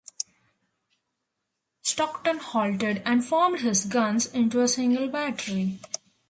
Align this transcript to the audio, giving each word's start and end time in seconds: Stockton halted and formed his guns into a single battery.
Stockton 1.83 2.37
halted 2.37 3.03
and 3.05 3.23
formed 3.23 3.59
his 3.59 3.85
guns 3.85 4.25
into 4.25 4.61
a 4.63 4.67
single 4.67 5.07
battery. 5.07 5.79